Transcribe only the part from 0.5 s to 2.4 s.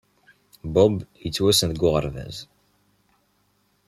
Bob yettwassen deg uɣerbaz.